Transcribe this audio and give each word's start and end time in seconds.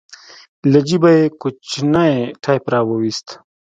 له 0.71 0.79
جيبه 0.87 1.09
يې 1.17 1.23
کوچنى 1.41 2.11
ټېپ 2.43 2.63
راوايست. 2.73 3.27